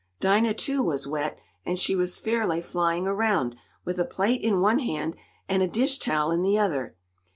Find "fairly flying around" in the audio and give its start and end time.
2.17-3.55